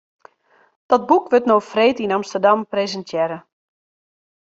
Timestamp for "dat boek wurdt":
0.89-1.49